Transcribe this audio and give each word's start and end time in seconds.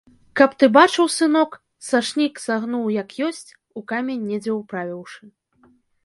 Каб 0.39 0.53
ты 0.61 0.67
бачыў, 0.77 1.05
сынок, 1.15 1.51
сашнік 1.89 2.41
сагнуў 2.45 2.85
як 3.01 3.09
ёсць, 3.27 3.49
у 3.81 3.83
камень 3.91 4.23
недзе 4.31 4.51
ўправіўшы. 4.55 5.23